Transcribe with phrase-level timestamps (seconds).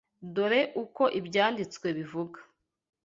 [0.33, 2.37] Dore uko Ibyanditswe bivuga